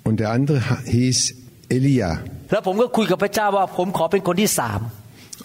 [0.08, 1.18] und der andere ha- hieß
[1.76, 2.10] Elia.
[2.50, 4.80] แล้วผมก็คุยกับพระเจ้าว่าผมขอเป็นคนที่สาม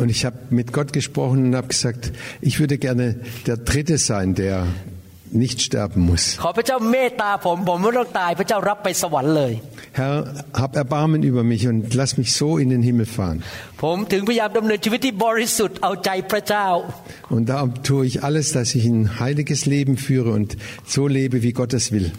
[0.01, 2.03] Und ich habe mit Gott gesprochen und habe gesagt,
[2.49, 3.05] ich würde gerne
[3.47, 4.55] der Dritte sein, der
[5.34, 6.38] nicht sterben muss.
[9.92, 13.42] Herr, hab Erbarmen über mich und lass mich so in den Himmel fahren.
[17.28, 21.52] Und darum tue ich alles, dass ich ein heiliges Leben führe und so lebe, wie
[21.52, 22.12] Gott es will.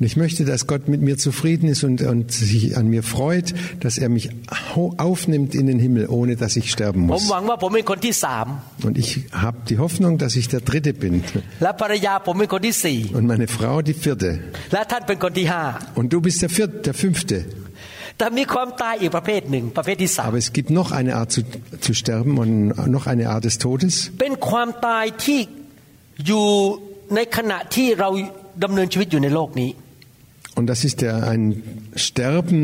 [0.00, 3.54] Und ich möchte, dass Gott mit mir zufrieden ist und, und sich an mir freut,
[3.80, 4.30] dass er mich
[4.74, 7.28] aufnimmt in den Himmel, ohne dass ich sterben muss.
[7.71, 8.47] หวังว่าผมเป็นคนที่สาม
[8.87, 9.09] Und ich
[9.45, 11.13] habe die Hoffnung, dass ich der Dritte bin
[11.63, 14.31] และภรรยาผมเป็นคนที่สี่ und meine Frau die Vierte.
[14.73, 15.63] และท่านเป็นคนที่ห้า
[15.99, 17.37] Und du bist der Vierte, der Fünfte.
[18.17, 21.41] แต่มีความตายอีกประเภทหนึ่งประเภทที่สาม Aber es gibt noch eine Art zu,
[21.85, 22.53] zu sterben und
[22.95, 23.95] noch eine Art des Todes.
[24.21, 25.39] เป็นความตายที่
[26.27, 26.47] อยู่
[27.15, 28.09] ในขณะที่เรา
[28.63, 29.69] ดำเนินชีวิตอยู่ในโลกนี้
[30.57, 31.43] Und das ist der, ein
[32.07, 32.59] Sterben,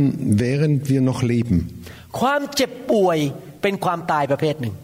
[0.46, 1.58] während wir noch leben.
[2.20, 3.20] ความเจ็บป่วย
[3.64, 4.76] เป็นความตายประเภทหนึ่ง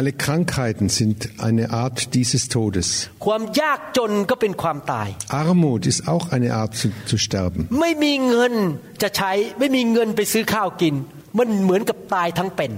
[0.00, 2.88] Alle Krankheiten sind eine Art dieses Todes.
[3.24, 5.08] ความยากจนก็เป็นความตาย
[5.44, 7.60] Armut ist auch eine Art zu, zu sterben.
[7.80, 8.54] ไม่มีเงิน
[9.02, 10.94] จะใช้ไม่มีเงินไปซื้อข้าวกิน
[11.38, 12.72] มันเหมือนกับตายทั้งเป็น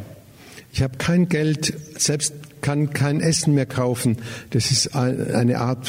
[0.74, 1.62] Ich habe kein Geld,
[2.08, 2.32] selbst
[2.66, 4.10] kann kein Essen mehr kaufen.
[4.54, 5.84] Das ist ein- eine Art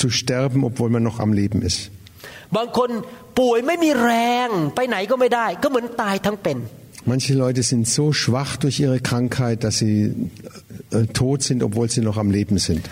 [0.00, 1.80] zu sterben, obwohl man noch am Leben ist.
[2.56, 2.90] บางคน
[3.38, 4.12] ป่วยไม่มีแร
[4.46, 6.58] งไปไหนก็ไม่ได้ ก็เหมือนตายทั้งเป็น
[7.05, 10.29] Manche Leute sind so schwach durch ihre Krankheit, dass sie
[10.91, 12.87] äh, äh tot sind, obwohl sie noch am Leben sind.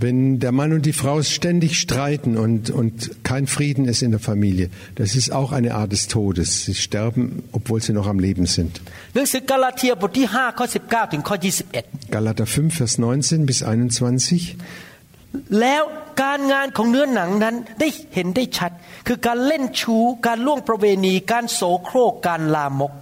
[0.00, 4.20] Wenn der Mann und die Frau ständig streiten und, und kein Frieden ist in der
[4.20, 6.64] Familie, das ist auch eine Art des Todes.
[6.64, 8.80] Sie sterben, obwohl sie noch am Leben sind.
[12.12, 14.56] Galater 5, Vers 19 bis 21.
[15.27, 15.83] 21 แล้ว
[16.21, 18.71] การงานของเนื้อหนังนั้นได้เห็นได้ชัด
[19.07, 22.93] คือการเล่นชู้ การล่วงประเวณี การโสโครก การลามก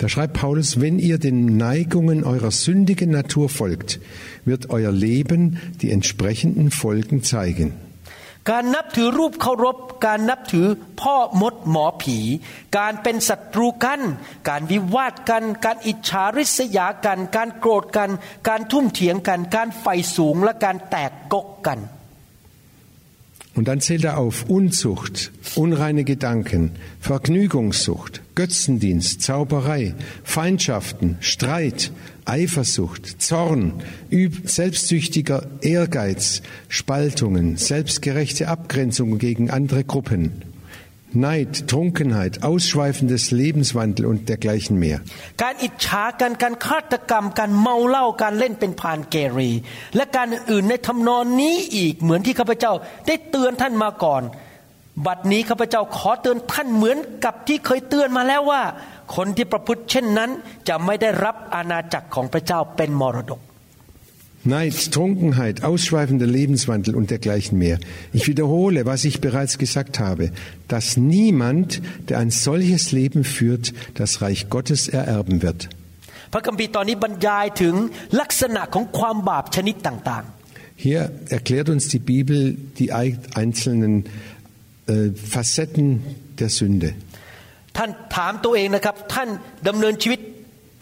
[0.00, 3.98] Da schreibt Paulus, wenn ihr den Neigungen eurer sündigen Natur folgt,
[4.44, 7.72] wird euer Leben die entsprechenden Folgen zeigen.
[8.49, 10.67] การนับถือรูปเคารพ การนับถือ
[11.01, 12.17] พ่อมดหมอผี
[12.77, 14.01] การเป็นศัตรูกัน
[14.49, 18.11] การวิวาทกัน การอิจฉาริษยากัน การโกรธกัน
[18.47, 21.79] การทุ่มเถียงกัน การไฟสูงและการแตกกกกัน
[23.55, 31.91] Und dann zählt er auf Unzucht, unreine Gedanken, Vergnügungssucht, Götzendienst, Zauberei, Feindschaften, Streit,
[32.25, 33.73] Eifersucht, Zorn,
[34.43, 40.52] selbstsüchtiger Ehrgeiz, Spaltungen, selbstgerechte Abgrenzungen gegen andere Gruppen.
[41.15, 44.97] Neid, Trunkenheit, ausschweifendes Lebenswandel und dergleichen mehr.
[45.41, 49.39] การอิจฉากันการฆาตกรรมการเมาเหล้าการเล่นเป็นพานเกเร
[49.95, 52.73] และการอื่นในทำนองนี้อีกเหมือนที่ข้าพเจ้า
[53.07, 54.23] ได้เตือนท่านมาก่อน
[55.05, 58.61] บัดนี้ข้าพเจ้าขอเตือนท่านเหมือนกับที่เคยเตือนมาแล้วว่า
[59.15, 60.29] คนที่ประพฤติเช่นนั้น
[60.67, 63.39] จะไม่ได้รับอาณาจักรของพระเจ้าเป็นมรดก
[64.44, 67.78] Neid, Trunkenheit, ausschweifender Lebenswandel und dergleichen mehr.
[68.12, 70.30] Ich wiederhole, was ich bereits gesagt habe,
[70.68, 75.68] dass niemand, der ein solches Leben führt, das Reich Gottes ererben wird.
[76.32, 77.74] พระคัมภีร์ตอนนี้บรรยายถึง
[78.20, 80.24] ลักษณะของความบาปชนิดต่าง
[80.86, 81.02] Hier
[81.38, 82.38] erklärt uns die Bibel
[82.78, 82.88] die
[83.42, 83.94] einzelnen
[84.86, 85.86] äh, Facetten
[86.40, 86.88] der Sünde.
[87.34, 89.28] ๆ ท่านถามตัวเองนะครับ ท่าน
[89.68, 90.20] ดำเนินชีวิต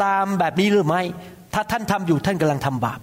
[0.04, 1.02] ตามแบบนี้หรือไม่
[1.54, 3.00] ถ้าท่านทำอยู่ท่านกำลังทำบาป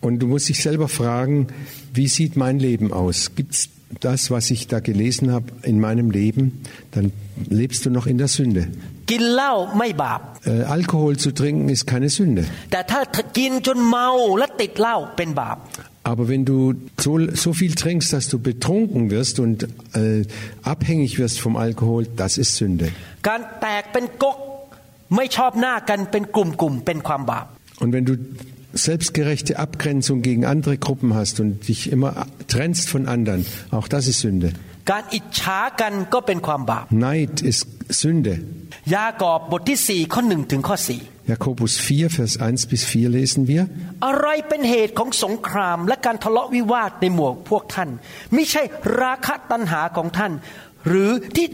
[0.00, 1.48] und du musst dich selber fragen,
[1.92, 3.34] wie sieht mein Leben aus?
[3.34, 3.68] Gibt es
[4.00, 6.62] das, was ich da gelesen habe, in meinem Leben?
[6.92, 7.12] Dann
[7.48, 8.68] lebst du noch in der Sünde.
[10.44, 12.44] Äh, Alkohol zu trinken ist keine Sünde.
[16.04, 20.24] Aber wenn du so, so, viel trinkst, dass du betrunken wirst und äh,
[20.62, 22.92] abhängig wirst vom Alkohol, das ist Sünde.
[27.80, 28.16] Und wenn du
[28.77, 34.19] selbstgerechte Abgrenzung gegen andere Gruppen hast und dich immer trennst von anderen, auch das ist
[34.19, 34.51] Sünde.
[34.91, 37.67] การอิจฉากันก็เป็นความบาป Neid ist
[38.01, 38.33] Sünde.
[38.95, 43.63] ยากอบบทที่สี่ข้อหนึ่งถึงข้อสี่ Jakobus 4, Vers 1 bis 4 lesen wir.
[44.05, 47.89] อะไรเป็นเหตุของสงครามและการทะเลาะวิวาทในหมู่พวกท่าน
[48.33, 48.63] ไม่ใช่
[49.01, 50.31] ราคะตัณหาของท่าน
[50.87, 51.47] หรือที่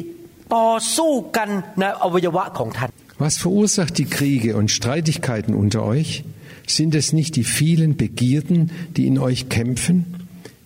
[0.56, 2.90] ต่อสู้กันในอวัยวะของท่าน
[3.24, 6.10] Was verursacht die Kriege und Streitigkeiten unter euch?
[6.68, 10.06] Sind es nicht die vielen Begierden, die in euch kämpfen?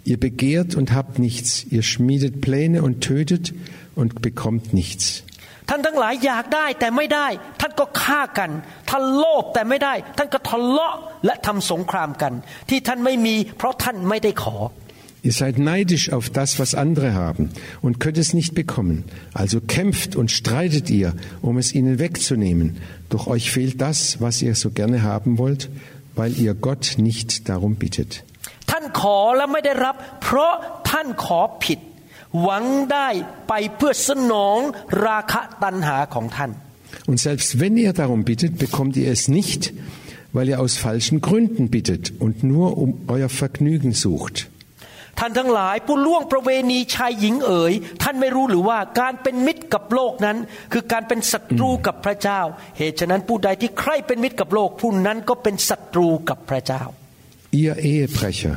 [0.06, 3.54] Ihr begehrt und habt nichts, ihr schmiedet Pläne und tötet
[3.96, 5.24] und bekommt nichts.
[5.70, 7.28] ท่านทั้งหลายอยากได้แต่ไม่ได้
[7.62, 8.52] ท่านก็ฆ่ากัน
[8.90, 12.34] ท่านโลภแต่ไม่ได้ ท่านก็ทะเลาะและทำสงครามกัน
[12.70, 14.56] ที่ท่านไม่มี เพราะท่านไม่ได้ขอ
[15.24, 17.50] Ihr seid neidisch auf das, was andere haben
[17.82, 19.06] und könnt es nicht bekommen.
[19.34, 22.78] Also kämpft und streitet ihr, um es ihnen wegzunehmen.
[23.10, 25.70] Doch euch fehlt das, was ihr so gerne haben wollt,
[26.16, 28.24] weil ihr Gott nicht darum bittet.
[28.72, 30.54] ท่านขอและไม่ได้รับ เพราะ
[30.90, 31.80] ท่านขอผิด
[32.42, 33.10] หวังได้
[33.48, 34.60] ไปเพื่อสนอง
[35.06, 36.52] ราคะตัณหาของท่าน
[37.10, 39.62] Und selbst wenn ihr darum bittet, bekommt ihr es nicht,
[40.36, 44.36] weil ihr aus falschen Gründen bittet und nur um euer Vergnügen sucht.
[45.19, 50.37] ท่านทั้งหลายผู้ล่วงประเวณีชายหญิงเอ๋ย ท่านไม่รู้หรือว่าการเป็นมิตรกับโลกนั้น
[50.73, 52.41] คือการเป็นศัตรูกับพระเจ้า
[52.79, 56.83] เหตุฉะนั้นผู้ใดที่ใครเป็นมิตรกับโลกผู้นั้นก็เป็นศัตรูกับพระเจ้า
[57.63, 58.55] Ihr Ehebrecher,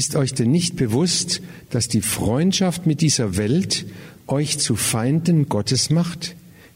[0.00, 1.28] ist euch denn nicht bewusst,
[1.74, 3.72] dass die Freundschaft mit dieser Welt
[4.38, 6.22] euch zu Feinden Gottes macht?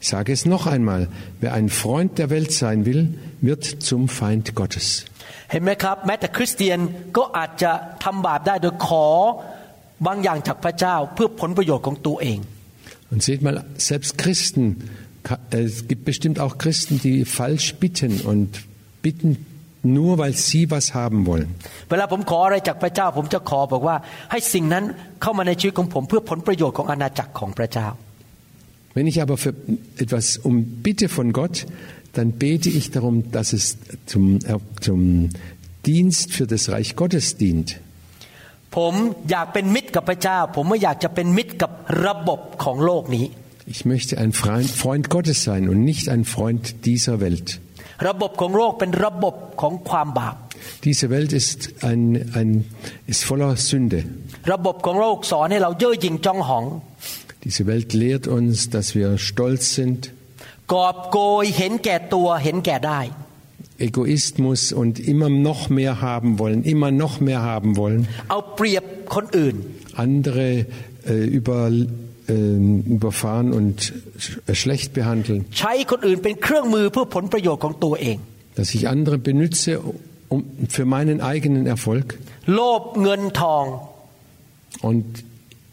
[0.01, 1.01] Ich sage es noch einmal,
[1.41, 3.01] wer ein Freund der Welt sein will,
[3.41, 4.87] wird zum Feind Gottes.
[5.51, 6.79] เห็นไหมครับ แม้แต่คริสเตียน
[7.17, 7.71] ก็อาจจะ
[8.03, 9.05] ทำบาปได้โดยขอ
[10.07, 12.39] บางอย่างจากพระเจ้าเพื่อผลประโยชน์ของตัวเอง
[13.11, 13.55] Und seht mal,
[13.89, 14.63] selbst Christen,
[15.51, 18.49] äh, es gibt bestimmt auch Christen, die falsch bitten und
[19.01, 19.45] bitten
[19.83, 21.49] nur, weil sie was haben wollen.
[21.89, 23.95] เวลาผมขออะไรจากพระเจ้า ผมจะขอบอกว่า
[24.31, 24.83] ให้สิ่งนั้น
[25.21, 27.87] เข้ามาในชีวิตของผม เพื่อผลประโยชน์ของอาณาจักรของพระเจ้า
[28.93, 29.53] Wenn ich aber für
[29.97, 31.65] etwas um bitte von Gott,
[32.13, 33.77] dann bete ich darum, dass es
[34.07, 35.29] zum, äh, zum
[35.85, 37.79] Dienst für das Reich Gottes dient.
[38.75, 38.93] ผม
[39.31, 41.71] อยากเป็นมิตรกับพระเจ้า ผมไม่อยากจะเป็นมิตรกับ
[42.05, 43.25] ระบบของโลกนี้
[43.73, 47.47] Ich möchte ein Freund, Freund Gottes sein und nicht ein Freund dieser Welt.
[48.07, 50.35] ระบบของโลกเป็นระบบของความบาป
[50.87, 52.01] Diese Welt ist, ein,
[52.39, 52.49] ein,
[53.11, 53.99] ist voller Sünde.
[54.51, 56.65] ระบบของโลกสอนให้เราเย่อหยิ่งจองหอง
[57.45, 60.01] Diese Welt lehrt uns, dass wir stolz sind,
[60.73, 63.01] กอบโกยเห็นแก่ตัวเห็นแก่ได้
[63.89, 68.83] Egoismus und immer noch mehr haben wollen, immer noch mehr haben wollen, เอาเปรียบ
[69.15, 69.55] คนอื่น
[70.05, 70.47] andere
[71.11, 72.33] äh, über, äh,
[72.97, 73.75] überfahren und
[74.23, 78.17] sch- äh, schlecht behandeln, ใช้คนอื่นเป็นเครื่องมือเพื่อผลประโยชน์ของตัวเอง
[78.57, 79.71] dass ich andere benütze
[80.33, 80.39] um,
[80.75, 82.07] für meinen eigenen Erfolg
[82.53, 83.65] โลภเงินทอง
[84.89, 85.05] und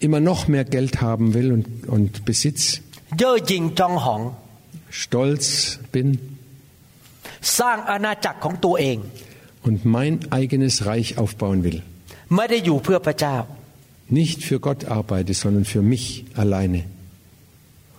[0.04, 2.60] immer noch mehr Geld haben will und, und Besitz,
[3.18, 4.20] เย่อหยิ่งจองหอง
[5.00, 5.46] stolz
[5.92, 6.08] bin
[7.58, 8.98] สร้างอาณาจักรของตัวเอง
[9.66, 11.78] und mein eigenes Reich aufbauen will.
[12.36, 13.36] ไม่ได้อยู่เพื่อพระเจ้า
[14.20, 16.04] Nicht für Gott arbeite, sondern für mich
[16.42, 16.80] alleine.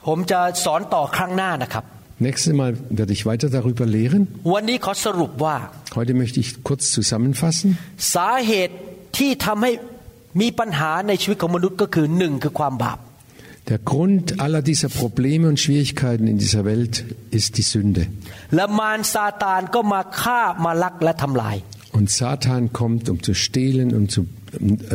[0.05, 1.83] ผมจะสอนต่อครั้งหน้านะครับ
[2.27, 4.23] Nächstes Mal werde ich weiter darüber lehren.
[4.53, 5.57] วันนี้ขอสรุปว่า
[5.97, 7.67] Heute möchte ich kurz zusammenfassen.
[8.15, 8.75] สาเหตุ
[9.17, 9.71] ที่ทำให้
[10.41, 12.99] มีปัญหาในชีวิตของมนุษย์ก็คือหนึ่งคือความบาป
[13.71, 16.93] Der Grund aller dieser Probleme und Schwierigkeiten in dieser Welt
[17.37, 18.01] ist die Sünde.
[18.55, 21.57] และมารซาตานก็มาฆ่ามาลักและทำลาย
[21.97, 24.21] Und Satan kommt, um zu stehlen, um zu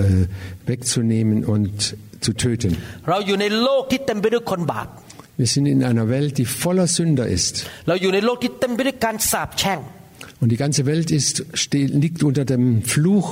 [0.03, 0.27] äh,
[0.71, 2.71] wegzunehmen und zu töten.
[3.09, 4.89] เราอยู่ในโลกที่เต็มไปด้วยคนบาป
[5.41, 7.55] Wir sind in einer Welt, die voller Sünder ist.
[7.89, 9.81] เราอยู่ในโลกที่เต็มไปด้วยการสาปแช่ง
[10.43, 13.29] Und die ganze Welt ist, ste- liegt unter dem Fluch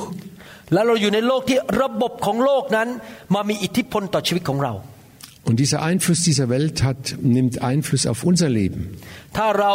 [0.73, 2.89] และเราอยู่ในโลกที่ระบบของโลกนั้น
[3.35, 4.75] มามีอิทธิพลต่อชีวิตของเรา
[5.49, 7.01] Und dieser Einfluss dieser Welt hat,
[7.37, 8.81] nimmt Einfluss auf unser Leben.
[9.37, 9.73] ถ้าเรา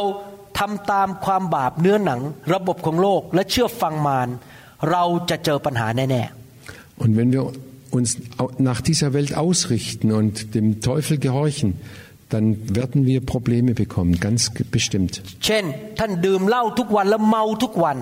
[0.59, 2.21] ทำตามความบาปเนื้อหนัง
[2.53, 4.29] ระบบของโลกและเชื่อฟังมาร
[4.91, 6.23] เราจะเจอปัญหาแน่
[7.03, 7.43] Und wenn wir
[7.97, 8.09] uns
[8.41, 11.69] au- nach dieser Welt ausrichten und dem Teufel gehorchen,
[12.33, 12.45] dann
[12.79, 15.13] werden wir Probleme bekommen, ganz ge- bestimmt.
[15.31, 15.63] ๆ เช่น
[15.99, 17.97] ท่านดื่มเหล้าทุกวันและเมาทุกวัน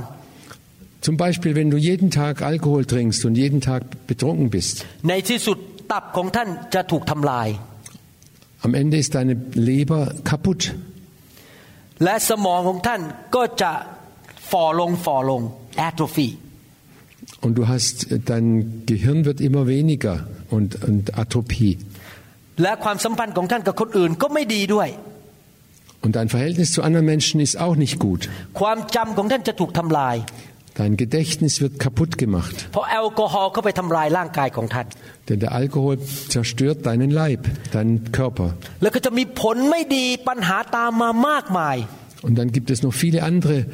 [1.06, 4.76] Zum Beispiel, wenn du jeden Tag Alkohol trinkst und jeden Tag betrunken bist.
[5.10, 5.58] ในที่สุด
[5.92, 7.48] ตับของท่านจะถูกทำลาย
[8.66, 9.34] Am Ende ist deine
[9.70, 10.62] Leber kaputt
[12.04, 13.02] และสมองของท่าน
[13.36, 13.72] ก็จะ
[14.52, 15.42] ฝ่อลงฝ่อลง
[15.88, 16.30] atrophy
[17.44, 21.78] und du hast, dein Gehirn wird immer weniger und, und Atrophie.
[22.62, 24.90] และความสัมพันธ์ของท่านกับคนอื่นก็ไม่ดีด้วย
[26.06, 28.22] Und dein Verhältnis zu anderen Menschen ist auch nicht gut.
[28.60, 30.16] ความจำของท่านจะถูกทำลาย
[30.77, 32.69] Dein Gedächtnis wird kaputt gemacht.
[35.29, 38.55] Denn der Alkohol zerstört deinen Leib, deinen Körper.
[42.23, 43.67] Und dann gibt es noch viele andere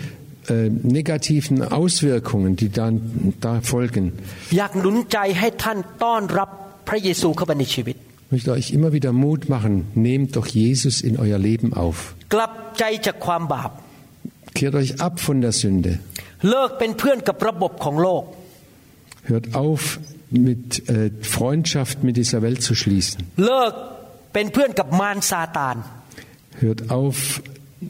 [0.49, 4.13] äh, negativen Auswirkungen, die dann da folgen.
[8.27, 12.15] Ich möchte euch immer wieder Mut machen, nehmt doch Jesus in euer Leben auf.
[14.55, 15.99] Kehrt euch ab von der Sünde.
[19.25, 20.01] Hört auf,
[20.31, 23.31] mit äh, Freundschaft mit dieser Welt zu schließen.
[26.59, 27.43] Hört auf,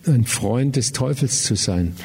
[0.07, 1.97] ein Freund des Teufels zu sein.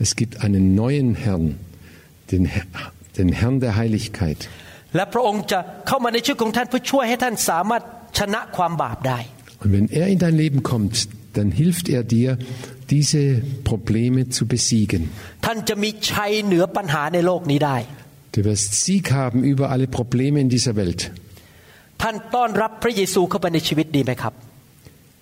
[0.00, 1.58] Es gibt einen neuen Herrn,
[2.30, 2.50] den,
[3.16, 4.48] den Herrn der Heiligkeit.
[9.60, 12.38] Und wenn er in dein Leben kommt, dann hilft er dir,
[12.90, 15.10] diese Probleme zu besiegen.
[18.32, 21.10] Du wirst Sieg haben über alle Probleme in dieser Welt.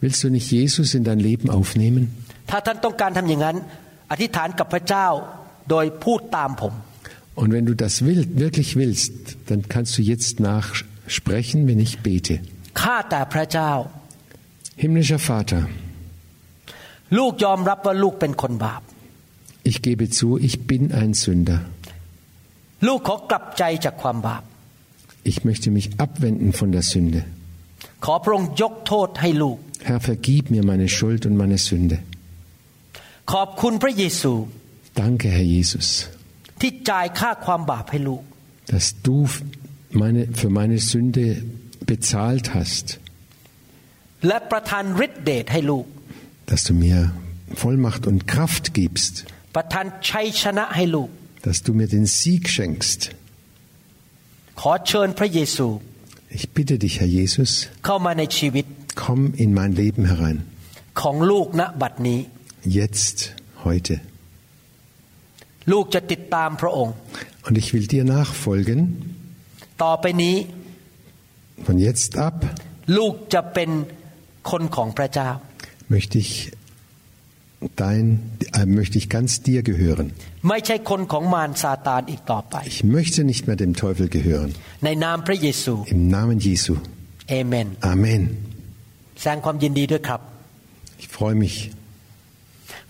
[0.01, 2.11] Willst du nicht Jesus in dein Leben aufnehmen?
[7.35, 12.41] Und wenn du das will, wirklich willst, dann kannst du jetzt nachsprechen, wenn ich bete.
[14.77, 15.69] Himmlischer Vater,
[17.18, 18.82] ลูกยอมรับว่าลูกเป็นคนบาป
[19.64, 21.60] ich gebe zu, ich bin ein Sünder.
[22.88, 24.44] ลูกขอกลับใจจากความบาป
[25.32, 27.22] Ich möchte mich abwenden von der Sünde.
[28.06, 29.58] ขอพระองค์ยกโทษให้ลูก
[29.88, 31.98] Herr, vergib mir meine Schuld und meine Sünde.
[33.32, 34.34] ขอบคุณพระเยซู
[35.02, 35.88] Danke, Herr Jesus,
[36.62, 38.24] ที่จ่ายค่าความบาปให้ลูก
[38.72, 39.18] dass du
[40.02, 41.26] meine, für meine Sünde
[41.90, 42.88] bezahlt hast,
[44.28, 45.86] และประทานฤทธิเดชให้ลูก
[46.50, 46.98] dass du mir
[47.62, 49.14] Vollmacht und Kraft gibst,
[49.56, 51.10] ประทานชัยชนะให้ลูก
[51.48, 53.02] dass du mir den Sieg schenkst.
[54.62, 55.68] ขอเชิญพระเยซู
[56.38, 57.52] Ich bitte dich, Herr Jesus,
[57.86, 58.66] เข้ามาในชีวิต
[59.04, 60.38] komm in mein Leben herein.
[61.02, 62.20] ของลูกณบัดนี้
[62.80, 63.18] Jetzt,
[63.66, 63.96] heute.
[65.72, 66.94] ลูกจะติดตามพระองค์
[67.48, 68.80] Und ich will dir nachfolgen,
[69.84, 70.36] ต่อไปนี้
[71.66, 72.36] von jetzt ab
[72.98, 73.70] ลูกจะเป็น
[74.50, 75.30] คนของพระเจ้า
[75.94, 76.32] möchte ich
[77.76, 78.06] dein,
[78.54, 80.08] äh, möchte ich ganz dir gehören.
[80.50, 84.50] ไม่ใช่คนของมารซาตานอีกต่อไป Ich möchte nicht mehr dem Teufel gehören.
[84.86, 86.74] ในนามพระเยซู Im Namen Jesu.
[87.30, 88.24] เอเมน Amen.
[89.20, 90.22] แสดงความยินดีด้วยครับ
[91.02, 91.58] Ich freue mich.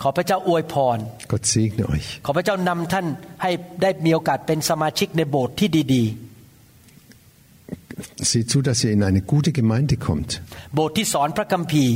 [0.02, 0.98] ขอพระเจ้าอวยพร
[1.32, 2.08] Gott segne euch.
[2.26, 3.06] ขอพระเจ้านำท่าน
[3.41, 6.06] ให้ได้มีโอกาสเป็นสมาชิกในโบสถ์ที่ดี
[8.32, 10.30] Seht zu, dass ihr in eine gute Gemeinde kommt.
[10.56, 11.96] ๆ โบสถ์ที่สอนพระคัมภีร์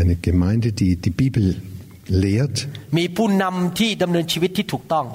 [0.00, 1.44] Eine Gemeinde, die die Bibel
[2.24, 2.56] lehrt,
[2.98, 5.06] มีผู้นำที่ดำเนินชีวิตที่ถูกต้อง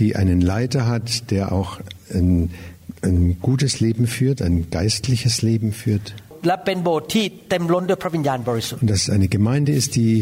[0.00, 1.70] die einen Leiter hat, der auch
[2.18, 2.50] ein,
[3.02, 6.06] ein gutes Leben führt, ein geistliches Leben führt.
[6.46, 10.12] และเป็นโบสถ์ที่เต็มล้นด้วยพระวิญญาณบริสุทธิ์ Und dass es eine Gemeinde ist, die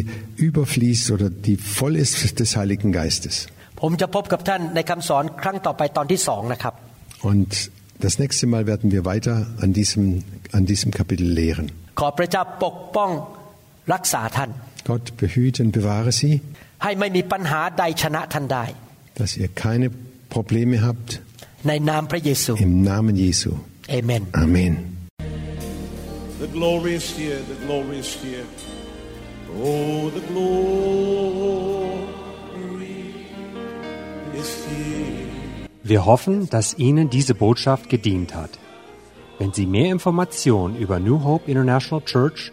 [0.49, 3.35] überfließt oder die voll ist des Heiligen Geistes.
[3.81, 6.75] ผมจะพบกับท่านในคำสอนครั้งต่อไปตอนที่สองนะครับ
[7.31, 7.51] Und
[8.07, 9.35] das nächste Mal werden wir weiter
[9.65, 10.05] an diesem,
[10.59, 11.67] an diesem Kapitel lehren.
[12.01, 13.11] ขอพระเจ้าปกป้อง
[13.93, 14.51] รักษาท่าน
[14.91, 16.35] Gott behüte und bewahre sie,
[16.83, 18.65] ให้ไม่มีปัญหาใดชนะท่านได้
[19.21, 19.87] dass ihr keine
[20.35, 21.11] Probleme habt,
[21.69, 23.51] ในนามพระเยซู Im Namen Jesu.
[23.91, 24.75] เอเมน Amen.
[26.45, 28.47] The glory is here, the glory is here.
[29.67, 31.95] Oh, the glory
[34.43, 35.25] is here.
[35.93, 38.53] Wir hoffen, dass Ihnen diese Botschaft gedient hat.
[39.39, 42.53] Wenn Sie mehr Informationen über New Hope International Church